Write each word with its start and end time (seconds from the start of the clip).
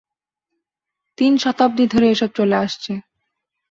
তিন 1.17 1.33
শতাব্দী 1.37 1.85
ধরে 1.87 2.07
এসব 2.09 2.29
চলে 2.35 2.55
আসছে। 2.55 2.91